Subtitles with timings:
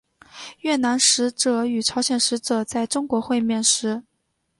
[0.61, 4.01] 越南使者与朝鲜使者在中国会面时。